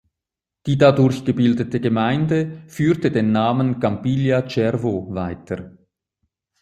[0.65, 5.77] Die dadurch gebildete Gemeinde führt den Namen Campiglia Cervo weiter.